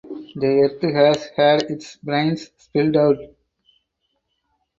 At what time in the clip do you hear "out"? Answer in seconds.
2.97-3.19